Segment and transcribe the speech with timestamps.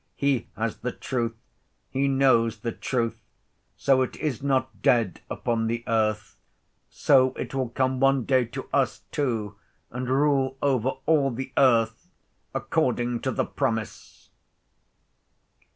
[0.15, 1.35] He has the truth;
[1.91, 3.21] he knows the truth;
[3.77, 6.37] so it is not dead upon the earth;
[6.89, 9.57] so it will come one day to us, too,
[9.91, 12.07] and rule over all the earth
[12.55, 14.31] according to the promise."